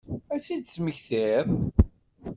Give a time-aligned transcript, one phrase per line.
[0.33, 1.47] Ad tt-id-temmektiḍ?